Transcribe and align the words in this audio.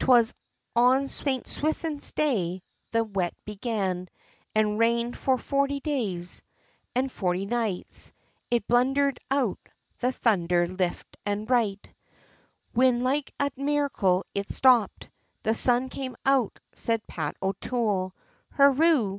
'Twas 0.00 0.34
on 0.76 1.06
St. 1.08 1.46
Swithin's 1.48 2.12
day, 2.12 2.62
the 2.90 3.02
wet 3.04 3.34
began, 3.46 4.06
an' 4.54 4.76
rained 4.76 5.16
for 5.16 5.38
forty 5.38 5.80
days, 5.80 6.42
An' 6.94 7.08
forty 7.08 7.46
nights, 7.46 8.12
it 8.50 8.68
blundhered 8.68 9.16
out 9.30 9.58
the 9.98 10.12
thunder, 10.12 10.68
lift 10.68 11.16
an' 11.24 11.46
right, 11.46 11.88
Whin 12.74 13.02
like 13.02 13.32
a 13.40 13.50
merricle 13.56 14.24
it 14.34 14.50
stopped, 14.52 15.08
the 15.42 15.54
sun 15.54 15.88
came 15.88 16.16
out, 16.26 16.58
said 16.74 17.06
Pat 17.06 17.34
O'Toole, 17.40 18.14
"Hooroo! 18.58 19.10